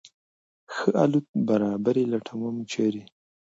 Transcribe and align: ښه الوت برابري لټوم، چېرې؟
ښه 0.73 0.89
الوت 1.03 1.27
برابري 1.47 2.03
لټوم، 2.11 2.55
چېرې؟ 2.71 3.03